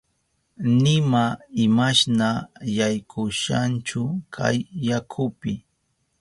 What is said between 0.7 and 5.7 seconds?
Nima imashna yaykushanchu kay yakupi.